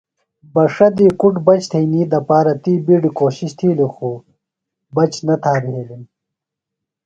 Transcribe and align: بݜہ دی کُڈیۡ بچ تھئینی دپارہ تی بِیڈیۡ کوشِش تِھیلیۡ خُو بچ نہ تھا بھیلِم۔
بݜہ 0.53 0.87
دی 0.97 1.07
کُڈیۡ 1.19 1.43
بچ 1.45 1.61
تھئینی 1.71 2.01
دپارہ 2.11 2.53
تی 2.63 2.73
بِیڈیۡ 2.85 3.15
کوشِش 3.19 3.49
تِھیلیۡ 3.57 3.91
خُو 3.95 4.11
بچ 4.95 5.13
نہ 5.27 5.35
تھا 5.43 5.53
بھیلِم۔ 5.63 6.03